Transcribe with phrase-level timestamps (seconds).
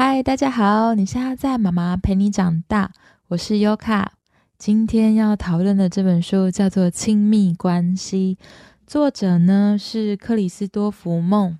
[0.00, 0.94] 嗨，大家好！
[0.94, 2.92] 你现在在妈妈陪你长大，
[3.26, 4.12] 我是优卡。
[4.56, 8.38] 今天要讨论的这本书叫做《亲密关系》，
[8.86, 11.58] 作者呢是克里斯多福梦。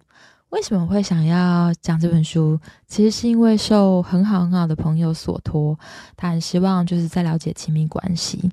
[0.50, 2.60] 为什么会想要讲这本书？
[2.86, 5.76] 其实是因为受很好很好的朋友所托，
[6.16, 8.52] 他很希望就是在了解亲密关系。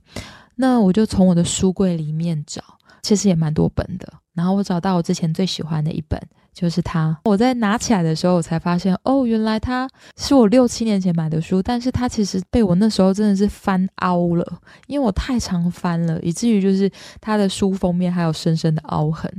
[0.56, 2.60] 那我就从我的书柜里面找，
[3.04, 4.12] 其实也蛮多本的。
[4.34, 6.20] 然后我找到我之前最喜欢的一本，
[6.56, 7.16] 就是它。
[7.26, 9.88] 我在拿起来的时候，我才发现，哦，原来它
[10.18, 16.90] 是我六七年前买的书，但是它其实被我那时候真的是翻凹了，因为我太常翻了，以至于就是
[17.22, 19.32] 它的书封面还有深深的凹痕。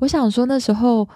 [0.00, 1.08] 我想说那时候。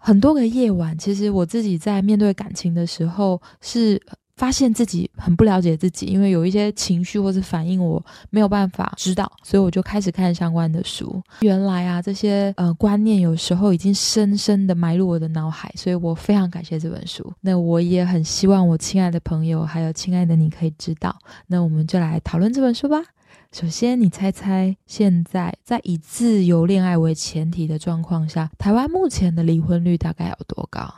[0.00, 4.00] 很多个夜晚，其实我自己在面对感情的时候，是
[4.38, 11.20] 发现自己很不了解自己，因为有一些情绪或是反应我没有办法知道，所以我就开始看相关的书。
[11.40, 17.32] 原来啊，这些呃观念有时候已经深深的埋入我的脑海，所以我非常感谢这本书。
[17.40, 21.18] 那我也很希望我亲爱的朋友还有亲爱的你可以知道。
[21.48, 23.02] 那我们就来讨论这本书吧。
[23.50, 30.88] 首先，你猜猜，现在在以自由恋爱为前提的状况下，台湾目前的离婚率大概有多高？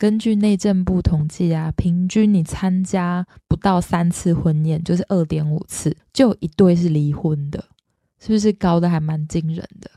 [0.00, 7.62] 根据内政部统计啊，平均你参加不到三次婚宴，就是二点五次，就有一对是离婚的，
[8.18, 9.90] 是不是高的还蛮惊人的？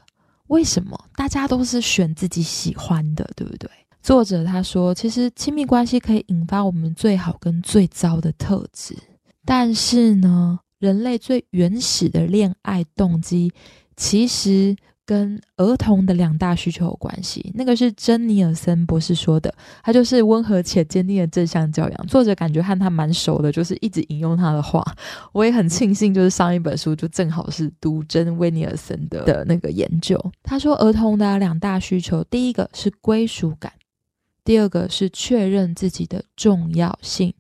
[0.48, 1.02] 为什么？
[1.16, 3.70] 大家都是选自己喜欢的，对不对？
[4.02, 8.98] 作者他说，其实亲密关系可以引发我们最好跟最糟的特质，
[9.46, 10.60] 但是呢？
[10.80, 13.54] 人类最原始的恋爱动机，
[13.96, 17.52] 其实跟儿童的两大需求有关系。
[17.56, 22.08] 那个是珍尼尔森博士说的，他就是温和且坚定的正向教养。
[22.08, 24.84] 作者感觉和他蛮熟的，就是一直引用他的话。
[25.32, 30.18] 我也很庆幸，就是上一本书就正好是读珍威尼尔森的的那个研究。
[30.42, 33.74] 他说，儿童的两大需求，第一个是归属感，
[34.46, 37.34] 第二个是确认自己的重要性，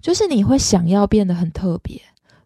[0.00, 2.00] 就是你会想要变得很特别。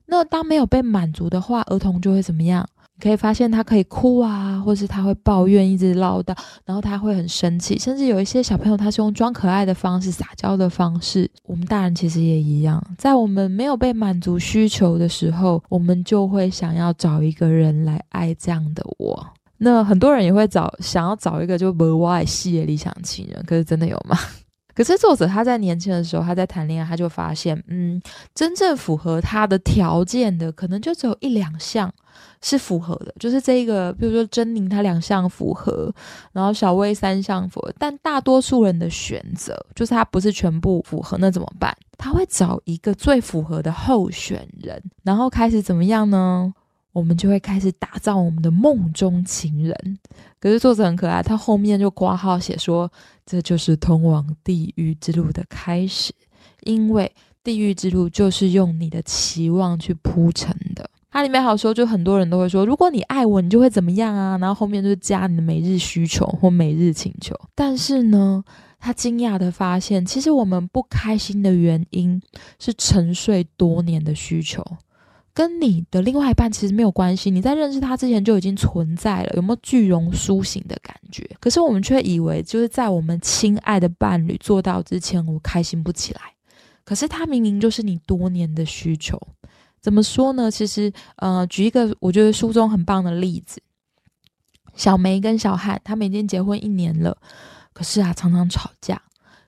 [0.07, 2.69] 那当没有被满足的话，儿童就会怎么样？
[3.03, 11.29] 可以发现他可以哭啊，或是他会抱怨，一直唠叨，然后他会很生气，甚至有一些小朋友他是用装可爱的方式、撒娇的方式。
[11.43, 19.27] 我们大人其实也一样，在我们没有被满足需求的时候，我们就会想要找一个人来爱这样的我。
[19.59, 24.17] 那很多人也会找想要找一个就不外系的理想情人，可是真的有吗？
[24.75, 28.01] 可是作者他在年轻的时候，他在谈恋爱，他就发现，嗯，
[28.35, 31.93] 真正符合他的条件的，可能就只有一两项
[32.41, 35.93] 是符合的，就是这一个，比如说珍妮，他两项符合，
[36.33, 41.77] 然后小薇三项符合，但大多数人的选择就是他不是全部符合，那怎么办？
[41.99, 46.53] 他会找一个最符合的候选人，然后开始怎么样呢？
[46.93, 49.99] 我们就会开始打造我们的梦中情人。
[50.39, 52.91] 可是作者很可爱，他后面就挂号写说，
[53.25, 56.13] 这就是通往地狱之路的开始，
[56.63, 57.11] 因为
[57.43, 60.89] 地狱之路就是用你的期望去铺成的。
[61.11, 64.39] 它里面好说，就很多人都会说，如果你爱我，你就会怎么样啊？
[64.39, 67.39] 然后后面就是加你的每日需求或每日请求。
[67.55, 68.43] 但是呢，
[68.79, 72.21] 他惊讶的发现，其实我们不开心的原因
[72.59, 74.65] 是沉睡多年的需求。
[75.35, 81.29] 跟你的另外一半其实没有关系，你在认识他之前就已经存在了，有没有巨荣苏醒的感觉？
[81.41, 86.21] 可是我们却以为，就是在我们亲爱的伴侣做到之前，我开心不起来。
[86.85, 89.19] 可是他明明就是你多年的需求，
[89.81, 90.51] 怎么说呢？
[90.51, 93.63] 其实，呃，举一个我觉得书中很棒的例子，
[94.75, 97.17] 小梅跟小汉他们已经结婚一年了，
[97.73, 99.01] 可是啊，常常吵架。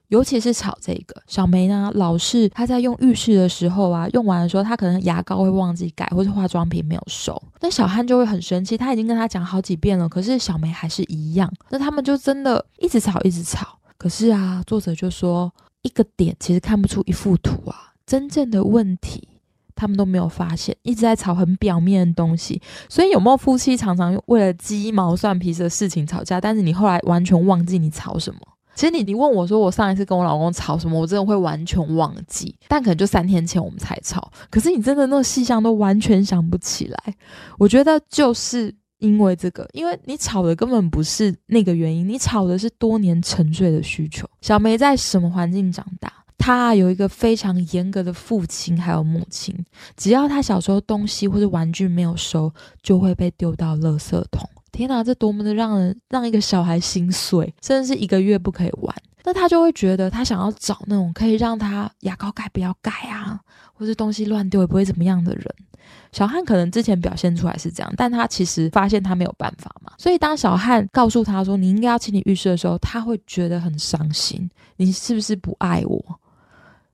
[0.08, 8.76] 尤其是吵这个小梅呢，老是她在用浴室的时候啊，用完的时候她可能牙膏会忘记盖，或是化妆品没有收，那小汉就会很生气。
[8.76, 11.50] 他已经跟他讲好几遍了，可是小梅还是一样。
[11.70, 13.78] 那他们就真的一直吵，一直吵。
[13.96, 15.50] 可是啊，作者就说
[15.82, 19.26] 一个点其实看不出一幅图啊，真正的问题
[19.74, 22.60] 他们都没有发现，一直在吵很表面的东西。
[22.88, 28.40] 所以有没有夫妻常常为了鸡毛蒜皮的事情吵架，但是你后来完全忘记你吵什么？
[28.74, 34.30] 其实你你问我说我上一次跟我老公吵什么，我真的会完全忘记，但可能就三天前我们才吵。
[34.50, 37.14] 可是你真的那个细项都完全想不起来。
[37.58, 44.28] 我觉得就是因为这个，因为你吵的根本不是那个原因，你吵的是多年沉睡的需求。
[44.40, 46.12] 小梅在什么环境长大？
[46.36, 49.56] 她有一个非常严格的父亲还有母亲，
[49.96, 54.48] 只要她小时候东西或者玩具没有收，就会被丢到垃圾桶。
[54.74, 58.94] 天哪，这多么的让人让一个小孩心碎，甚至是一个月不可以玩。
[59.22, 63.40] 那他就会觉得他想要找那种可以让他牙膏盖不要盖啊，
[63.72, 65.46] 或是东西乱丢也不会怎么样的人。
[66.12, 74.48] 小汉可能之前表现出来是这样，但他其实发现他没有办法嘛，所以当小汉告诉他说你应该要清理浴室的时候，他会觉得很伤心。
[74.76, 76.20] 你是不是不爱我？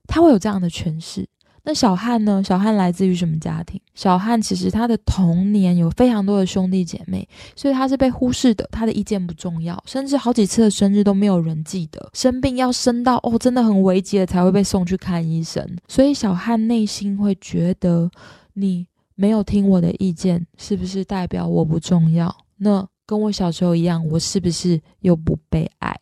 [0.07, 1.27] 他会有这样的诠释。
[1.63, 2.43] 那小汉呢？
[2.43, 3.79] 小汉来自于什么家庭？
[3.93, 8.67] 小汉其实他的童年有非常多的兄弟姐妹，所以他是被忽视的。
[8.71, 12.09] 他的意见不重要，甚至好几次的生日都没有人记得。
[12.13, 15.65] 生病要生到哦，真的很危急了才会被送去看医生。
[15.87, 18.09] 所以小汉内心会觉得
[18.53, 18.87] 你。
[19.13, 22.35] 没有听我的意见，是不是代表我不重要？
[22.57, 25.95] 那跟我小时候一样，我是不是又不被爱？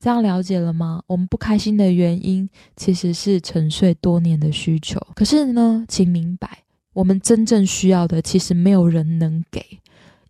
[0.00, 1.02] 这样了解了吗？
[1.06, 5.00] 我们不开心的原因其实是沉睡多年的需求。
[5.14, 9.60] 可是呢，请明白，我们真正需要的其实没有人能给，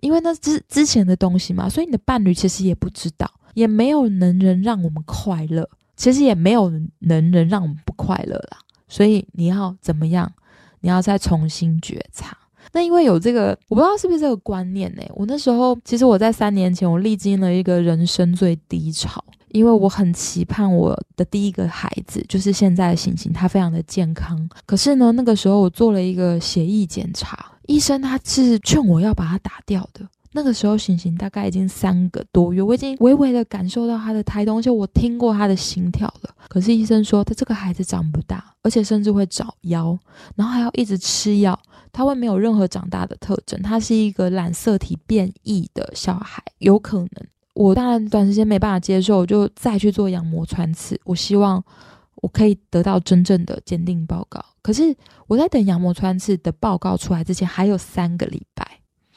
[0.00, 1.68] 因为那之之前的东西嘛。
[1.68, 8.58] 所以你的伴侣其实也不知道，也没有能人让我们快乐，其实也没有能人让我们不快乐啦。
[8.88, 10.32] 所以你要怎么样？
[10.80, 12.38] 你要再重新觉察，
[12.72, 15.02] 那因为有这个，我不知道是不是这个观念呢？
[15.10, 24.48] 我那时候其实我在三年前，我历经了一个人生最低潮，因为我很期盼我的第一个孩子，就是现在的行星，他非常的健康。
[24.66, 30.06] 可是呢，那个时候我做了一个血液检查，医生他是劝我要把它打掉的。
[30.32, 36.30] 那个时候，行行大概已经三个多月，我已经微微的感受到他的胎动，而且我听过他的心跳了。
[36.48, 39.98] 可是医生说，他这个孩子长不大，而且甚至会早夭，
[40.36, 41.58] 然后还要一直吃药，
[41.90, 47.08] 他会没有任何长大的特征，他是一个染色体变异的小孩，有可能。
[47.58, 51.62] 我当然短时间没办法接受，我就再去做羊膜穿刺，我希望
[52.22, 54.40] 我可以得到真正的鉴定报告。
[54.62, 54.94] 可是
[55.26, 58.64] 我在等羊膜穿刺的报告出来之前，还有三个礼拜。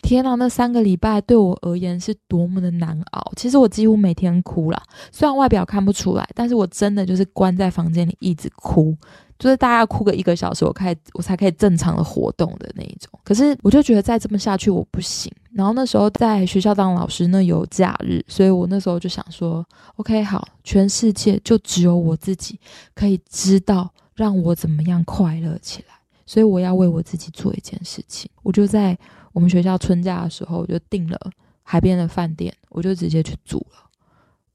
[0.02, 3.32] 天呐，那三个礼拜对我而言是多么的难熬。
[3.36, 8.98] 其实我几乎每天哭了，虽然外表看不出来，但是我真的就是关在房间里一直哭，
[9.38, 13.08] 就是大概哭个一个小时，我开我才可以正常的活动的那一种。
[13.24, 15.32] 可是我就觉得再这么下去我不行。
[15.54, 19.66] 然后那时候在学校当老师，那有假日，所以我那时候就想说
[19.98, 22.60] ，OK，好，全世界就只有我自己
[22.94, 25.96] 可以知道让我怎么样快乐起来，
[26.26, 28.98] 所以我要为我自己做一件事情，我就在。
[29.34, 31.18] 我们学校春假的时候，我就订了
[31.64, 33.78] 海边的饭店，我就直接去住了，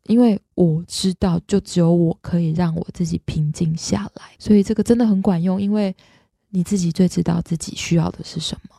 [0.02, 5.96] 因为我知道，就只有我可以让我自己平静下来，所以这个真的很管用，因为
[6.50, 8.76] 你自己最知道自己需要的是什么。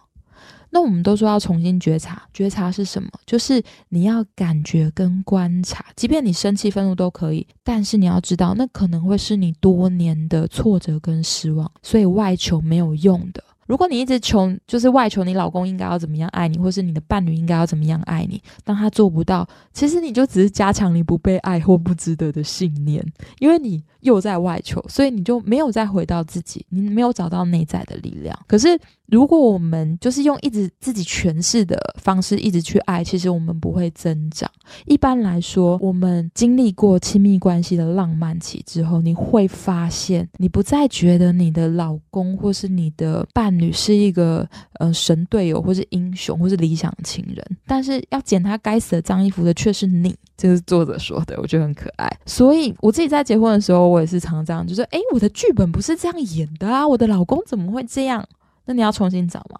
[0.69, 3.09] 那我们都说要重新觉察，觉察是什么？
[3.25, 13.43] 就是你要感觉跟观察，即便你生气、愤怒都可以，但是你要知道，那可能会是你多年的挫折跟失望，所以外求没有用的。
[13.65, 23.05] 如果你一直求，就是外求你老公应该要怎么样爱你，或是你的伴侣应该要怎么样爱你，当他做不到，其实你就只是加强你不被爱或不值得的信念，
[23.39, 28.37] 因为你又在外求，所以你就没有再回到自己，你没有找到内在的力量。
[28.47, 28.79] 可是。
[29.07, 34.49] 如果我们就是用一直自己诠释的方式一直去爱，其实我们不会增长。
[34.85, 47.57] 一般来说，我们经历过亲密关系的浪漫期之后，你会发现，你不再觉得你的老公或是你的伴侣是一个呃神队友，或是英雄，或是理想情人。
[47.65, 52.11] 但是要捡他该死的脏衣服的却是你，这是作者说的，我觉得很可爱。
[52.25, 58.27] 所以我自己在结婚的时候，我也是常这样，就是诶，我的剧本不是这样演的啊，我的老公怎么会这样？
[58.67, 59.57] 那你要重新找吗？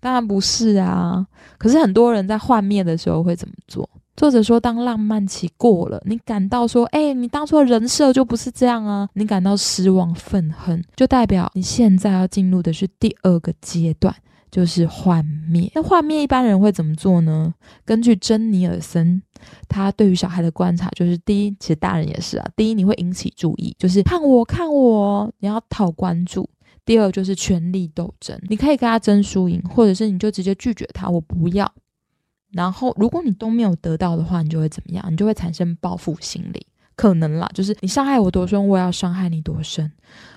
[0.00, 1.24] 当然不是啊。
[1.58, 3.88] 可是很多人在幻灭的时候会怎么做？
[4.16, 14.14] 作者说，当浪漫期过了，你感到说，哎，你当初的人设就不是这样啊，你感到失望、愤恨，就代表你现在要进入的是第二个阶段，
[14.50, 15.70] 就是幻灭。
[15.74, 17.52] 那幻灭一般人会怎么做呢？
[17.84, 19.20] 根据珍尼尔森，
[19.68, 22.48] 他对于小孩的观察，就是第一，其实大人也是啊。
[22.56, 26.48] 第一，你会引起注意，就是看我，看我，你要讨关注。
[26.86, 31.70] 第二就是权力斗争，你可以跟他争输赢，或者是你就直接拒绝他，我不要。
[32.52, 35.04] 然后如果你都没有得到的话，你就会怎么样？
[35.10, 39.90] 你就会产生报复心理，可能啦，就是你伤害我多深，我要伤害你多深。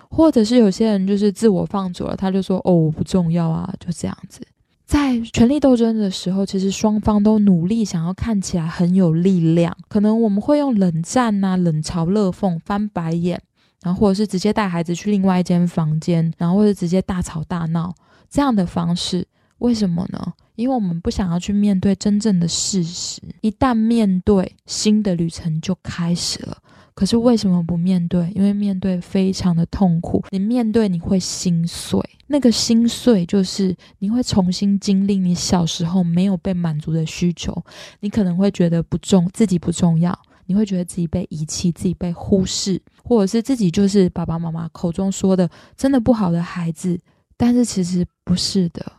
[0.09, 4.41] 或者是有些人就是自我放逐了，他就说哦我不重要啊，就这样子。
[4.85, 13.39] 在权力斗争的时候，其实双方都努力想要看起来很有力量，可能我们会用冷战呐、冷嘲热讽、翻白眼。
[13.81, 17.93] 然后或者是直接带孩子去另外一间房间，然后或者直接大吵大闹
[18.29, 19.27] 这样的方式，
[19.59, 20.33] 为什么呢？
[20.55, 23.21] 因为我们不想要去面对真正的事实。
[23.39, 26.57] 一旦面对，新的旅程就开始了。
[26.93, 28.29] 可是为什么不面对？
[28.35, 30.21] 因为面对非常的痛苦。
[30.31, 37.55] 你面对你会心碎，那个心碎就是你会重新经历你小时候没有被满足的需求。
[38.01, 40.19] 你可能会觉得不重，自己不重要。
[40.49, 46.99] 你会觉得自己被遗弃，自己被忽视，或者是自己就是爸爸妈妈口中说的真的不好的孩子，
[47.37, 48.91] 但是其实不是的。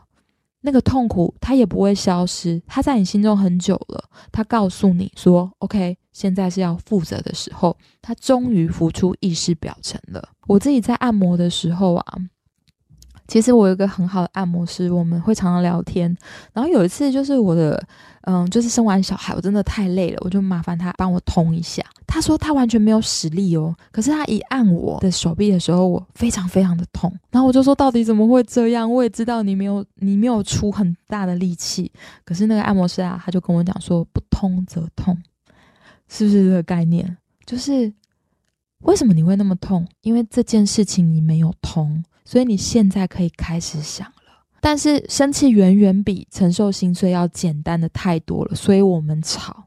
[0.61, 4.01] 那个痛苦它也不会消失，它在你心中很久了。
[4.31, 10.29] 它告诉你说：“OK，现在是要负责的时候。”它终于浮出意识表层了。
[10.47, 12.17] 我自己在按摩的时候啊。
[13.27, 16.15] 其实我有一个很好的按摩师，我们会常常聊天。
[16.53, 17.81] 然后有一次就是我的，
[18.23, 21.81] 嗯，就是生完小孩，我真的太累了，我就麻烦他帮我通一下。
[22.05, 27.09] 他说他完全没有使力哦，可是他一按我的手臂的时候，我非常非常的痛。
[27.29, 28.91] 然后我就说到底怎么会这样？
[28.91, 31.89] 我也知道你没有你没有出很大的力气，
[32.25, 35.17] 可是那个按摩师啊，他就跟我讲说不通则痛，
[36.09, 37.15] 是不是这个概念？
[37.45, 37.93] 就是
[38.79, 39.87] 为什么你会那么痛？
[40.01, 42.03] 因为这件事情你没有通。
[42.23, 48.55] 所以你现在可以开始想了，但是生气远远比承受心碎要简单的太多了。
[48.55, 49.65] 所以我们吵。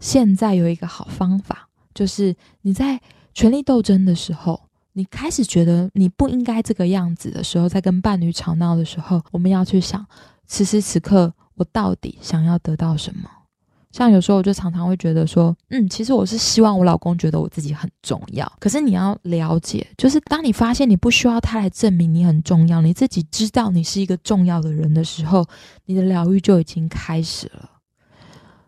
[0.00, 3.00] 现在有一个好方法，就是你在
[3.34, 4.60] 权力斗争的时候，
[4.94, 10.04] 你开始觉得你不应该这个样子的时候，在跟伴侣吵闹的时候，我们要去想，
[10.46, 13.30] 此时此刻我到底想要得到什么。
[13.92, 18.50] 像有时候我就常常会觉得说，嗯，其实我是希望我老公觉得我自己很重要。
[18.58, 25.46] 可是你要了解，就是当你发现你不需要他来证明你很重要，你自己知道你是一个重要的人的时候，
[25.84, 27.68] 你的疗愈就已经开始了。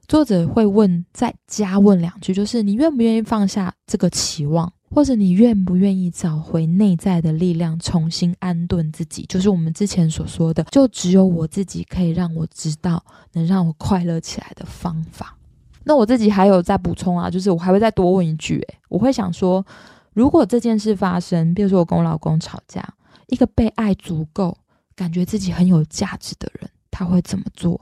[0.06, 4.70] 作者会问，再加问两句，就是你愿不愿意放下这个期望？
[4.94, 9.26] 或者你愿不愿意找回内在的力量，重新安顿自己？
[9.28, 15.36] 就是我们之前所说的，就只有我自己可以让我知道能让我快乐起来的方法。
[15.82, 19.66] 那我自己还有在补充啊，就是我还会再多问一句，诶，我会想说，
[20.12, 22.88] 如果这件事发生，比如说我跟我老公吵架，
[23.26, 24.56] 一个被爱足够、
[24.94, 27.80] 感觉自己很有价值的人，他会怎么做？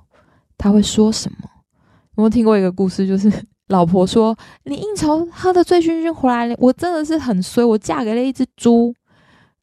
[0.56, 1.38] 他会说什么？
[2.14, 3.30] 有没有听过一个故事，就是？
[3.72, 8.94] 老婆说：“你应酬喝的醉醺醺回来了，我真的是很衰，我嫁给了一只猪。”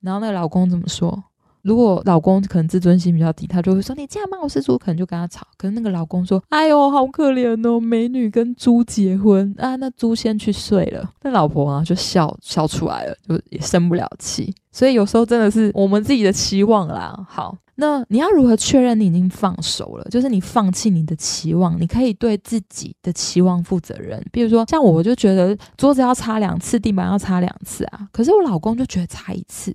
[0.01, 1.24] 然后那个老公怎么说？
[1.62, 14.54] 如果老公可能自尊心比较低，他就会说：“你这样骂我是猪，可能就跟他吵。”可是那个老公说：“哎呦，好可怜哦，美女跟猪结婚啊，那猪先去睡了。”那老婆啊就笑笑出来了，就也生不了气。
[14.72, 17.13] 所以有时候真的是我们自己的期望啦。
[17.28, 17.56] 好。
[17.82, 20.04] 那你要如何确认你已经放手了？
[20.12, 24.22] 就是你放弃你的期望，你可以对自己的期望负责任。
[24.34, 28.10] 比如说，像我就觉得桌子要擦两次，地板要擦两次啊。
[28.12, 29.74] 可是我老公就觉得擦一次，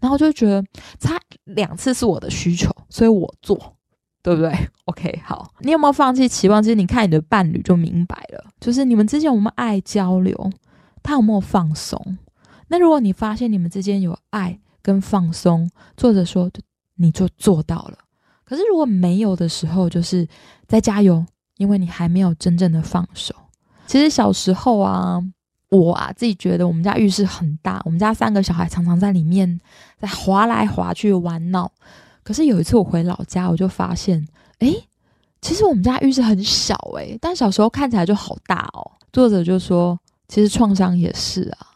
[0.00, 0.64] 然后就觉得
[1.00, 3.58] 擦两次是我的需求，所以我做，
[4.22, 6.62] 对不对？OK，好，你有没有放弃期望？
[6.62, 10.50] 其实你看你的伴侣就明白了，就是你们之间我们爱交流，
[11.02, 12.16] 他有没有放松？
[12.68, 16.48] 那如果你发现你们之间有爱跟放松，作者说。
[17.02, 17.96] 你就做到了，
[18.44, 20.28] 可是如果没有的时候，就是
[20.68, 21.24] 再加油，
[21.56, 23.34] 因为你还没有真正的放手。
[23.86, 25.18] 其实小时候啊，
[25.70, 29.58] 我啊自己觉得我们家浴室很大，我们家三个小孩常常在里面
[29.98, 31.72] 在滑来滑去玩闹。
[32.22, 34.22] 可是有一次我回老家，我就发现，
[34.58, 34.70] 哎，
[35.40, 38.90] 其实我们家浴室很小，哎，但小时候看起来就好大哦。
[39.10, 41.66] 作者就说，其实创伤也是啊，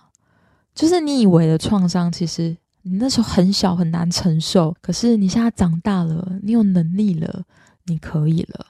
[0.75, 2.55] 就是你以为的创伤，其实。
[2.87, 4.77] 你那时候很小，很难承受。
[4.83, 7.43] 可是你现在长大了，你有能力了，
[7.87, 8.67] 你可以了。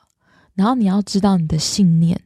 [0.54, 2.18] 然后你要知道你的信念，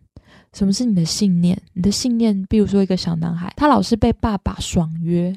[0.53, 1.59] 什么是你的信念？
[1.73, 5.35] 你的信念，比如说一个小男孩，他老是被爸爸爽约，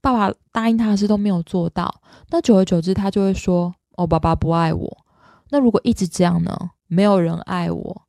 [0.00, 1.94] 爸爸答应他的事都没有做到。
[2.30, 4.98] 那久而久之，他就会说：“哦，爸爸不爱我。”
[5.52, 6.56] 那如果一直这样呢？
[6.86, 8.02] 没有人爱我。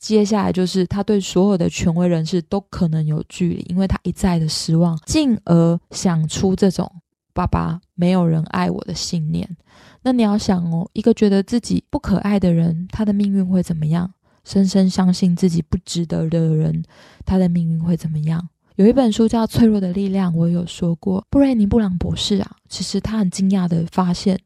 [0.00, 6.90] 接下来就是他对所有的权威人士都可能有距离，因为他一再的失望，进而想出这种。
[7.38, 9.48] 爸爸没有人爱我的信念，
[10.02, 14.12] 那你要想哦，一个觉得自己不可爱的人，他的命运会怎么样？
[14.42, 16.82] 深深相信自己不值得的人，
[17.24, 18.48] 他的命运会怎么样？
[18.74, 24.36] 有一本书叫《脆弱的力量》，我有说过，布瑞尼布朗博士啊，其实他很惊讶的发现，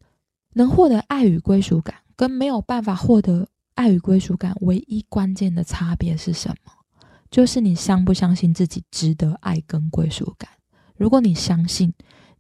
[0.52, 6.72] 能获得爱与归属感，跟没有办法获得爱与归属感，唯一关键的差别是什么？
[7.30, 10.50] 就是你相不相信自己值得爱跟归属感？
[10.98, 11.90] 如果你相信。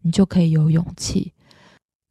[0.02, 1.32] 你就可以有勇气。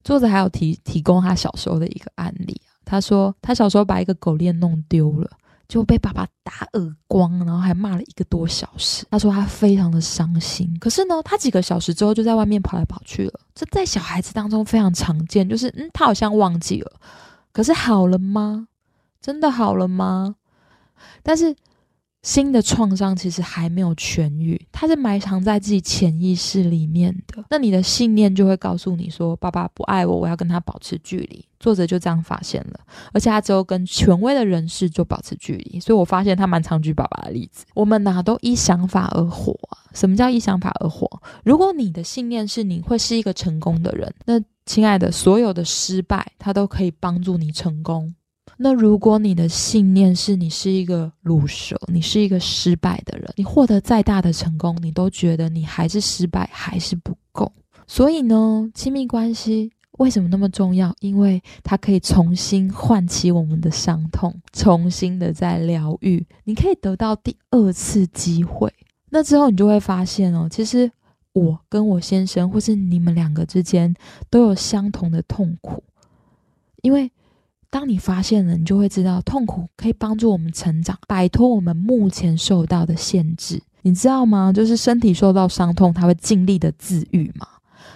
[0.03, 5.29] 作者还有提提供他小时候的一个案例他说他小时候把一个狗链弄丢了，
[5.67, 9.05] 就被爸爸打耳光，然后还骂了一个多小时。
[9.11, 10.75] 他说他非常的伤心。
[10.79, 13.39] 可是呢，他几个小时之后就在外面跑来跑去了。
[13.53, 16.91] 这在小孩子当中非常常见，就是嗯，他好像忘记了。
[17.53, 18.67] 可是好了吗？
[19.21, 20.35] 真的好了吗？
[21.21, 21.55] 但是
[22.23, 27.43] 新的创伤其实还没有痊愈，它是埋藏在自己潜意识里面的。
[27.49, 32.79] 那你的信念就会告诉你说：“爸爸不爱我，我要跟他保持距离。”作者就这样发现了，
[33.11, 35.79] 而且他只有跟权威的人士就保持距离。
[35.79, 37.65] 所以我发现他蛮常举爸爸的例子。
[37.73, 39.81] 我们哪都依想法而活啊？
[39.93, 41.07] 什么叫依想法而活？
[41.43, 48.13] 如果你的信念是你会是一个成功的人，那亲爱的，所有的失败它都可以帮助你成功。
[48.57, 57.51] 那如果你的信念是你是一个卤蛇，你是一个失败的人，你获得再大的成功，你都觉得你还是失败，还是不够。
[57.87, 60.93] 所以呢，亲密关系为什么那么重要？
[60.99, 66.23] 因为它可以重新唤起我们的伤痛，重新的在疗愈。
[66.43, 68.71] 你可以得到第二次机会。
[69.09, 70.91] 那之后你就会发现哦，其实
[71.33, 73.95] 我跟我先生，或是你们两个之间，
[74.29, 75.83] 都有相同的痛苦，
[76.81, 77.11] 因为。
[77.71, 83.59] 当你发现了，你就会知道痛苦可以帮助我们成长，摆脱我们目前受到的限制。
[83.81, 84.51] 你知道吗？
[84.53, 87.47] 就是身体受到伤痛，它会尽力的自愈嘛。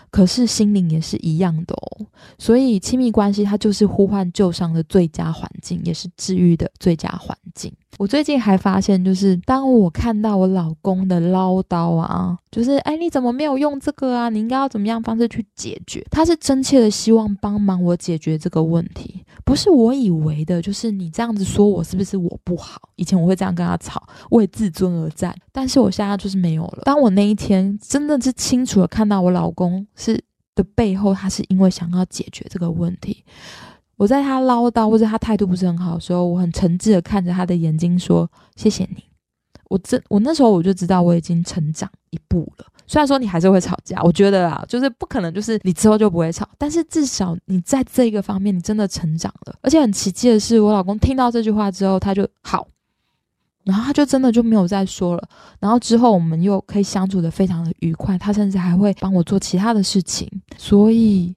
[0.09, 2.07] 可是心灵也是一样的哦。
[2.39, 7.71] 所以亲密关系它就是呼唤旧伤的最佳环境，也是治愈的最佳环境。
[7.97, 14.29] 我最近还发现，就是当我看到我老公的唠叨啊，就是哎，你怎么没有用这个啊？
[14.29, 16.05] 你应该要怎么样方式去解决？
[16.11, 22.81] 他是真切的希望帮忙我解决这个问题，不是我以为的，就是你这样子说我是不是我不好？
[22.95, 26.81] 以前我会这样跟他吵，为自尊而战，但是我现在就是没有了。
[26.83, 30.21] 当我那一天真的是清楚的看到我老公是
[30.53, 33.23] 的背后，他是因为想要解决这个问题。
[33.97, 39.03] 我在他唠叨或者他态度不是很好的时候，我很诚挚的看着他的眼睛说：“谢谢你。”
[39.69, 42.65] 我这我那时候我就知道我已经成长一步了。
[42.85, 46.47] 虽然说你还是会吵架，我觉得啊，就是不可能，就是你之后就不会吵。
[46.57, 49.55] 但是至少你在这个方面你真的成长了。
[49.61, 52.67] 而且很奇迹的是，我老公听到这句话之后，他就好，
[53.63, 55.27] 然后他就真的就没有再说了。
[55.59, 60.29] 然后之后我们又可以相处的非常的愉快，他甚至还会帮我做其他的事情。
[60.57, 61.33] 所以。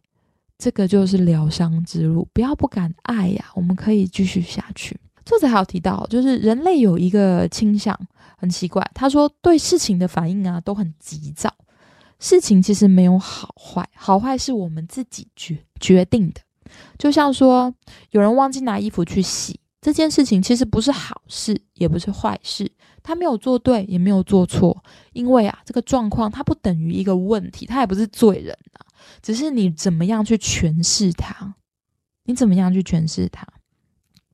[0.58, 4.98] 这个就是疗伤之路，不要不敢爱呀，我们可以继续下去。
[5.24, 7.96] 作者还有提到，就是人类有一个倾向，
[8.36, 11.52] 很奇怪，他说对事情的反应啊都很急躁。
[12.18, 16.40] 事情其实没有好坏，好坏是我们自己决决定的。
[16.98, 17.72] 就像说，
[18.10, 22.68] 有人忘记拿衣服去洗这件事情，其实不是好事，也不是坏事，
[23.02, 28.84] 他没有做对，也没有做错，因为啊，这个状况它不等于一个问题，他也不是罪人啊。
[29.22, 31.54] 只是你怎么样去诠释它？
[32.24, 33.46] 你怎么样去诠释它？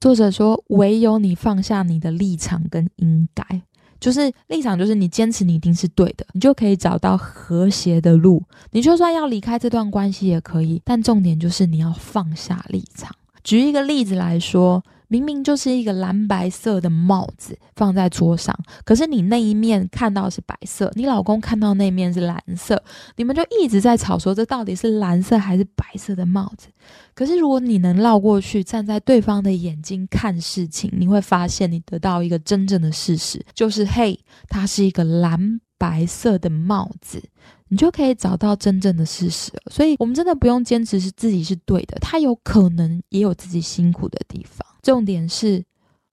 [0.00, 3.62] 作者说，唯有你放下你的立场跟应该，
[4.00, 8.42] 就是立场，就是你坚持你一定是对的，你就可以找到和谐的路。
[8.72, 13.14] 你就算要离开这段关系也可以，但重点就是你要放下立场。
[13.42, 14.82] 举一个例子来说。
[15.08, 22.82] 明明就是一个蓝白色的帽子放在桌上，可是你那一面看到是白色，你老公看到那面是蓝色，
[23.16, 26.68] 你们就一直在吵说这到底是蓝色还是白色的帽子。
[27.14, 37.22] 可是如果你能绕过去，站在对方的眼睛看事情，你会发现你得到一个真正的事实，就是嘿，它是一个蓝白色的帽子。
[37.68, 44.64] 你就可以找到真正的事实了，所以我们真的不用坚持是自己是对的，他有可能也有自己辛苦的地方。
[44.80, 45.64] 重点是，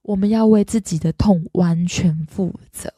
[0.02, 2.92] 我们要为自己的痛完全负责，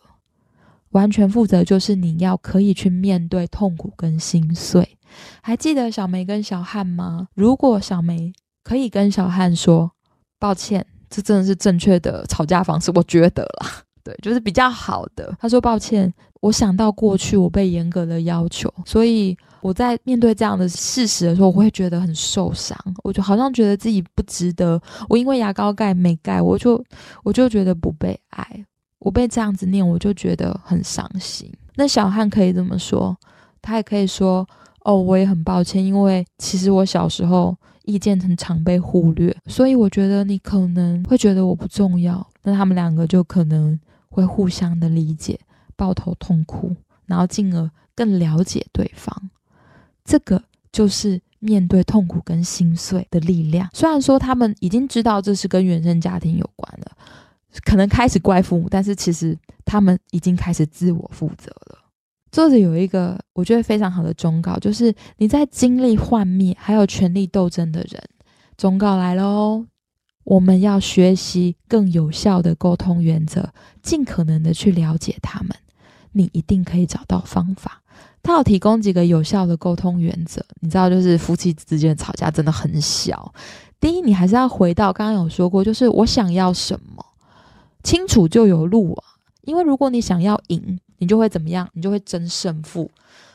[0.91, 4.97] 完全负责就是你要可以去面对痛苦跟心碎。
[5.41, 7.27] 还记得小梅跟小汉吗？
[7.35, 8.31] 如果小梅
[8.63, 9.91] 可以跟小汉说
[10.39, 13.82] 抱歉，这真的是正确的吵架方式，我觉得啦。
[14.03, 15.33] 对，就是比较好的。
[15.39, 22.77] 他说：“抱歉，我想到过去我被严格的要求，所以我在面对这样的事实的时候，我会觉得很受伤。
[23.01, 24.81] 我就好像觉得自己不值得。
[25.07, 26.83] 我因为牙膏盖没盖，我就
[27.23, 28.65] 我就觉得不被爱。
[28.99, 31.49] 我被这样子念，我就觉得很伤心。
[31.75, 33.15] 那小汉可以这么说，
[33.61, 34.45] 他也可以说：
[34.81, 42.25] 哦，我也很抱歉，因为其实我小时候意见很常被忽略，所以我觉得你可能会觉得我不重要。
[42.43, 43.79] 那他们两个就可能。”
[44.13, 45.39] 会互相的理解，
[45.75, 46.75] 抱头痛哭，
[47.07, 49.29] 然后进而更了解对方。
[50.05, 53.67] 这个就是面对痛苦跟心碎的力量。
[53.73, 56.91] 虽然说他们已经知道这是跟原生家庭有关了，
[57.65, 61.79] 可能开始怪父母，但是其实他们已经开始自我负责了。
[62.31, 68.01] 作者有一个我觉得非常好的忠告，就是你在经历幻灭还有权力斗争的人，
[68.57, 69.65] 忠告来喽。
[70.23, 73.49] 我们要学习更有效的沟通原则，
[73.81, 75.49] 尽可能的去了解他们。
[76.11, 77.81] 你一定可以找到方法。
[78.21, 83.33] 他要提供几个有效的沟通原则，你知道，就是夫妻之间吵架真的很小。
[83.81, 87.05] 第一，你还是要回到刚刚有说过，就是我想要什么，
[87.83, 89.03] 清楚就有路啊。
[89.41, 91.67] 因为如果你想要赢，你就会怎么样？
[91.73, 92.89] 你就会争胜负。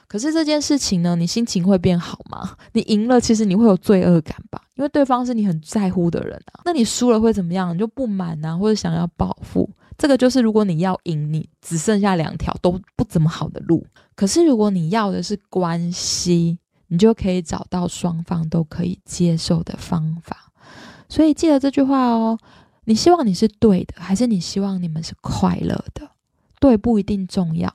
[0.08, 2.56] 可是这件事情呢，你心情会变好吗？
[2.72, 4.60] 你赢了，其实你会有罪恶感吧？
[4.76, 6.62] 因为对方是你很在乎的人啊。
[6.64, 7.74] 那你输了会怎么样？
[7.74, 9.68] 你就不满啊，或者想要报复。
[9.98, 13.86] 这个就是如果你要赢，你只剩下两条都不怎么好的路。
[14.16, 20.50] 可是如果你要的是关系，你就可以找到双方都可以接受的方法。
[21.08, 22.38] 所以记得这句话哦。
[22.84, 26.08] 你希望你是对的，还是你希望你们是快乐的？
[26.58, 27.70] 对不一定重要，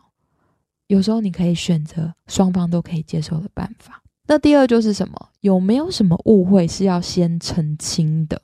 [0.87, 4.01] 有时候你可以选择双方都可以接受的办法。
[4.27, 5.29] 那第二就是什么？
[5.41, 8.41] 有没有什么误会是要先澄清的？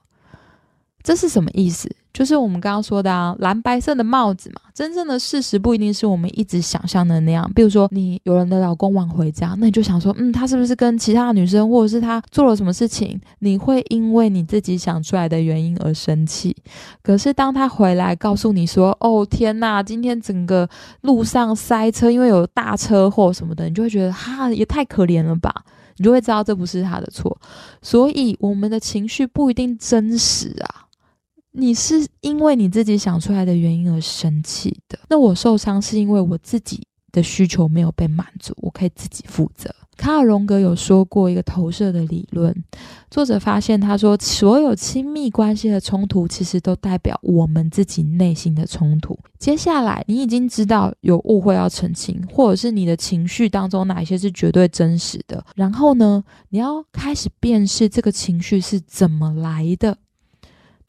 [1.01, 1.95] 这是什么意思？
[2.11, 4.61] 就是我们刚刚说的啊，蓝白色的帽子嘛。
[4.73, 7.49] 真正的事实不一定是我们一直想象的那样。
[7.53, 13.19] 比如说，你有人的老公晚回家，那你就想说，嗯，他是不是跟其他的女生，或者是他做了什么事情？
[13.39, 16.55] 你会因为你自己想出来的原因而生气。
[17.03, 20.67] 可是当他回来告诉你说，哦天呐，今天整个
[21.01, 25.53] 路上塞车，因为有大车祸什么的，你就会觉得，哈，也太可怜了吧？
[25.97, 27.37] 你就会知道这不是他的错。
[27.81, 30.87] 所以，我们的情绪不一定真实啊。
[31.51, 39.73] 你是因为你自己想出来的原因而生气的，那我受伤是因为我自己的需求没有被满足，我可以自己负责。
[39.97, 42.55] 卡尔荣格有说过一个投射的理论，
[43.11, 49.19] 作者发现他说，所有亲密关系的冲突其实都代表我们自己内心的冲突。
[49.37, 59.97] 接下来，你已经知道有误会要澄清，或者是你的情绪当中哪一些是绝对真实的，然后呢，你要开始辨识这个情绪是怎么来的。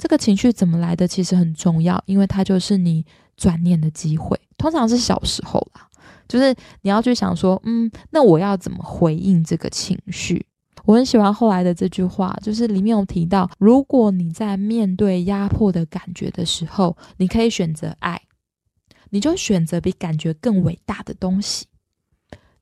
[0.01, 3.05] 这个情绪怎么来的，其实很重要，因为它就是你
[3.37, 4.35] 转念的机会。
[4.57, 5.87] 通常是小时候啦，
[6.27, 10.47] 就是你要去想说，嗯，那我要怎么回应这个情绪？
[10.87, 18.23] 我很喜欢后来的这句话，就是里面有提到，如果你在面对压迫的感觉的时候，你可以选择爱，
[19.11, 21.67] 你就选择比感觉更伟大的东西。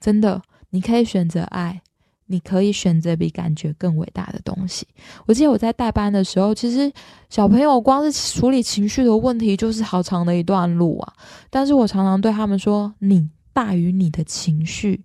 [0.00, 1.82] 真的，你可以选择爱。
[2.28, 4.86] 你可以选择比感觉更伟大的东西。
[5.26, 6.92] 我记得我在代班的时候，其实
[7.28, 11.12] 小朋友光是处理情绪的问题就是好长的一段路啊。
[11.50, 15.02] 但是我常常对他们说：“你大于你的情绪，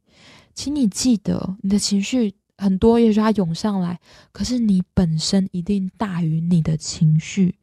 [0.53, 3.99] 请你记得，你的情绪很多，也许它涌上来，
[4.31, 7.55] 可是你本身一定大于你的情绪，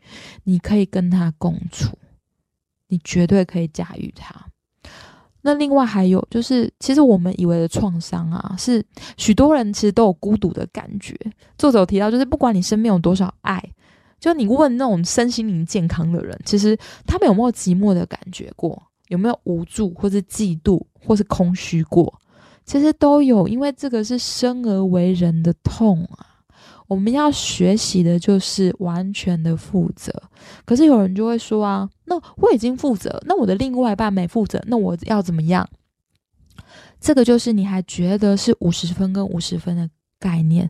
[0.44, 1.96] 你可以跟他共处，
[2.88, 4.46] 你绝对可以驾驭它。”
[5.42, 8.85] 那另外还有就是，其实我们以为的创伤啊，是
[9.16, 11.16] 许多人其实都有孤独的感觉。
[11.57, 13.62] 作者有提到，就是不管你身边有多少爱，
[14.18, 16.76] 就你问那种身心灵健康的人，其实
[17.07, 18.83] 他们有没有寂寞的感觉过？
[19.09, 22.12] 有没有无助，或是嫉妒，或是空虚过？
[22.64, 26.26] 其实都有，因为这个是生而为人的痛啊。
[26.90, 30.12] 我们要学习的就是完全的负责，
[30.64, 35.64] 可是有人就会说啊，那我已经负责，那我的另外一半没负责，那我要怎么样？
[37.00, 40.68] 这个就是你还觉得是五十分跟五十分的概念。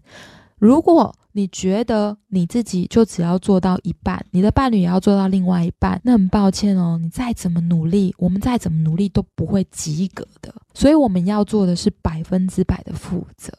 [0.59, 10.55] 如果你觉得你自己就只要做到一半，你的伴侣也要做到另外一半，那很抱歉哦，你再怎么努力，我们再怎么努力都不会及格的。
[10.75, 13.51] 所以我们要做的是百分之百的负责。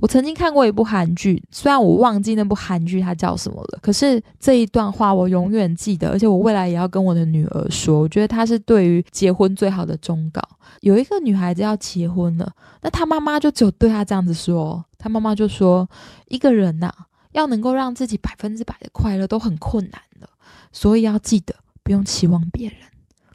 [0.00, 8.00] 我曾经看过一部韩剧，虽然我忘记那部韩剧它叫什么了，可是这一段话我永远记得，而且我未来也要跟我的女儿说。
[8.00, 10.40] 我觉得它是对于结婚最好的忠告。
[10.80, 15.86] 有一个女孩子要结婚了，那她妈妈就只有对她这样子说，她妈妈就说
[16.28, 16.90] ：“一个人呐，
[17.32, 20.26] 要能够让自己百分之百的快乐都很困难的，
[20.72, 22.76] 所以要记得不用期望别人。”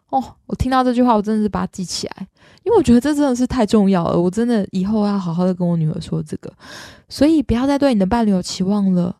[0.10, 2.28] 哦，我听到这句话，我真的是把它记起来，
[2.64, 4.18] 因为我觉得这真的是太重要了。
[4.18, 6.54] 我真的以后要好好的跟我女儿说这个，
[7.10, 9.18] 所以不要再对你的伴侣有期望了。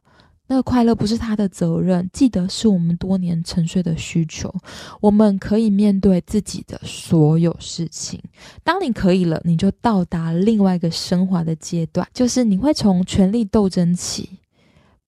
[0.48, 4.54] 那个快乐不是他的责任，记得是我们多年沉睡的需求。
[5.02, 8.22] 我们可以面对自己的所有事情。
[8.64, 14.38] 当你可以了，你就到达另外一个升华的阶段，就是你会从权力斗争期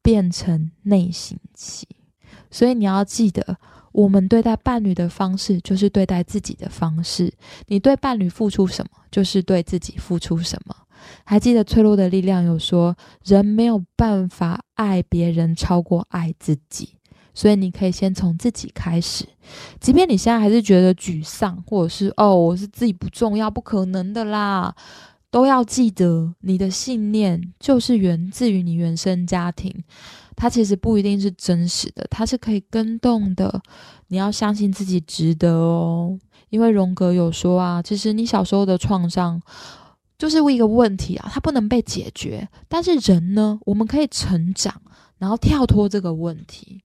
[0.02, 1.88] 变成内心期。
[2.50, 3.58] 所以你要记得。
[3.98, 7.34] 我们对待伴侣的方式，就是对待自己的方式。
[7.66, 10.76] 你对伴侣付出什么，就是对自己付出什么。
[11.24, 16.90] 还记得《脆弱的力量》有说，人没有办法爱别人超过爱自己，
[17.34, 19.26] 所以你可以先从自己开始。
[19.80, 24.76] 即便你现在还是觉得沮丧，或者是哦，我是自己不重要，不可能的啦，
[25.32, 29.84] 都要记得，你的信念就是源自于你原生家庭。
[30.38, 33.60] 它其实不一定是真实的，它是可以跟动的。
[34.08, 36.18] 你要相信自己值得哦，
[36.50, 39.42] 因为荣格有说啊，其实你小时候的创伤
[40.18, 42.48] 就是一个问题啊，它不能被解决。
[42.68, 44.80] 但是人呢，我们可以成长，
[45.18, 46.84] 然后跳脱这个问题。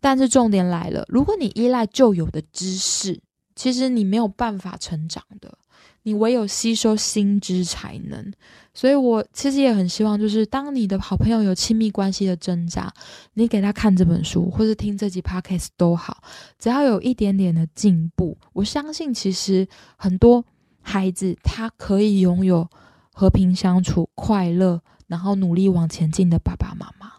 [0.00, 3.20] 但是重点来了，如果你依赖旧有的知识，
[3.54, 5.56] 其实你没有办法成长的，
[6.04, 8.32] 你唯有吸收新知才能。
[8.72, 12.92] 所以我其实也很希望，就是当你的好朋友有亲密关系的挣扎，
[13.34, 16.20] 你给他看这本书，或是听这集 podcast 都好，
[16.58, 20.44] 只要有一点点的进步，我相信其实很多
[20.82, 22.68] 孩子他可以拥有
[23.12, 27.12] 和平相处、快乐，然后努力往前进的爸爸妈妈，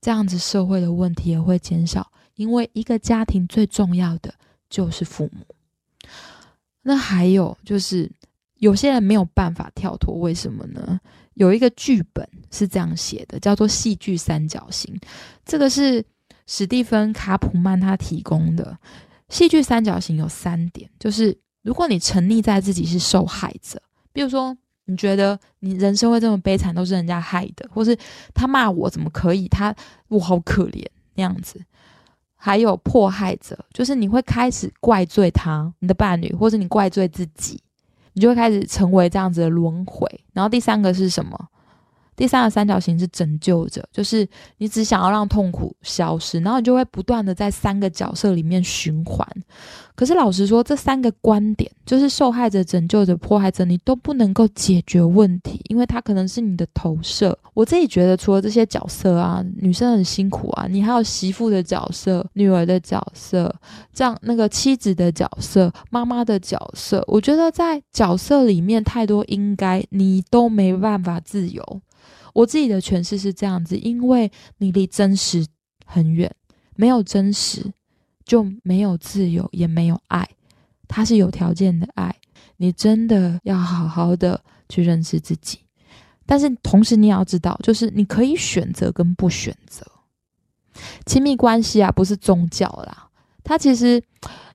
[0.00, 2.12] 这样子社会的问题也会减少。
[2.36, 4.32] 因为一个家庭最重要的
[4.70, 5.44] 就是父母。
[6.82, 8.08] 那还有就是。
[8.60, 11.00] 有些人没有办法跳脱，为什么呢？
[11.34, 14.98] 有一个剧本是这样写的，叫做戏剧三角形。
[15.44, 16.04] 这个是
[16.46, 18.78] 史蒂芬·卡普曼他提供的。
[19.30, 23.80] 戏剧三角形有三点，就是如果你沉溺在自己是受害者，
[24.12, 27.96] 比如说你觉得你人生会这么悲惨，都是人家害的，或是
[28.34, 29.74] 他骂我怎么可以，他
[30.08, 31.58] 我好可怜那样子。
[32.34, 37.58] 还有迫害者，就是你会开始怪罪他，你的伴侣，或者你怪罪自己。
[38.12, 41.38] 你就会开始成为这样子的轮回，然后第三个是什么？
[42.20, 44.28] 第三个三角形是拯救者，就是
[44.58, 49.26] 你只想要让痛苦消失，然后你就会不断的在三个角色里面循环。
[49.94, 57.38] 可是老实说，这三个观点就是受害者、拯救者、迫害者，你都不能够解决问题，因为它可能是你的投射。
[57.54, 63.50] 我自己觉得，除了这些角色啊，女生很辛苦啊，你还有媳妇的角色、女儿的角色，
[63.94, 71.80] 这样那个妻子的角色、妈妈的角色，我觉得在角色里面太多应该，你都没办法自由。
[72.32, 75.46] 我自己的诠释是这样子，因为你离真实
[75.84, 76.30] 很远，
[76.76, 77.72] 没有真实
[78.24, 80.28] 就没有自由，也没有爱，
[80.86, 82.14] 它是有条件的爱。
[82.56, 85.58] 你真的要好好的去认识自己，
[86.26, 89.84] 但是同时你也要知道，就是你可以选择跟不选择。
[91.06, 93.08] 亲密关系啊，不是宗教啦，
[93.42, 94.02] 它其实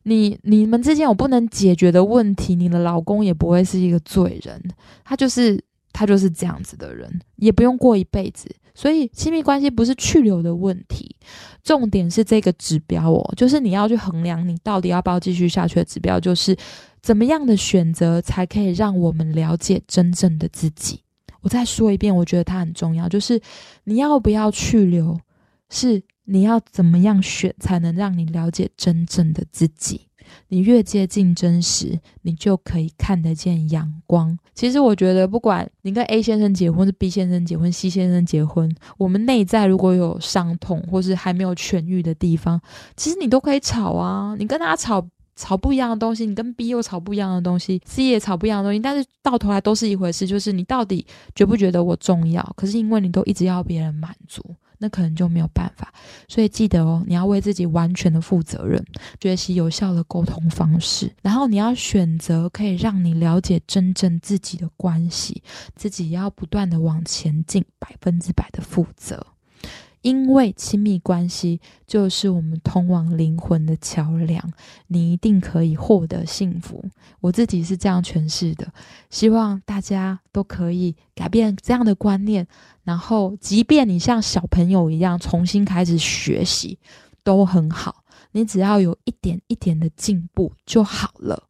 [0.04, 4.62] 你你们之间有不能解决的问题，你的老公也不会是一个罪人，
[5.04, 5.64] 他就是。
[5.96, 8.54] 他就是这样子的人，也不用过一辈子。
[8.74, 11.16] 所以亲密关系不是去留的问题，
[11.64, 16.54] 重点是这个指标哦，就是你要去衡量你到底要不要继续下去的指标，就是
[17.02, 21.00] 怎么样的选择才可以让我们了解真正的自己。
[21.40, 23.40] 我再说一遍，我觉得它很重要，就是
[23.86, 25.18] 你要不要去留，
[25.70, 30.02] 是你要怎么样选才能让你了解真正的自己。
[30.48, 34.38] 你越接近真实，你就可以看得见阳光。
[34.54, 42.62] 其实我觉得，不管你跟 A 先生结婚，是 B 先生结婚，C 先生结婚，我们内在如果有伤痛，或是还没有痊愈的地方，
[42.96, 44.36] 其实你都可以吵啊。
[44.38, 52.42] 你跟他吵吵不一样的东西，你跟 B 又吵不一样的东西，C 也吵不一样的东西，但是到头来都是一回事，就是你到底觉不觉得我重要？
[52.56, 54.42] 可是因为你都一直要别人满足。
[54.80, 55.94] 那可能就没有办法，
[56.28, 58.84] 所以记得哦，你要为自己完全的负责任，
[59.20, 65.42] 学习有效的沟通方式，然后你要选择可以让你了解真正自己的关系，
[65.76, 69.26] 自己要不断的往前进，百分之百的负责。
[70.06, 74.54] 因为亲密关系就是我们通往灵魂的桥梁，
[74.86, 76.86] 你一定可以获得幸福。
[77.22, 78.72] 我自己是这样诠释的，
[79.10, 82.46] 希望大家都可以改变这样的观念。
[82.84, 86.78] 然后，即便你像小朋友一样重新开始学习，
[87.24, 88.04] 都很好。
[88.34, 91.46] 你只要有一点一点的进步就好了。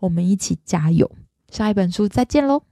[0.00, 1.10] 我们一起加油！
[1.50, 2.67] 下一本书再见喽。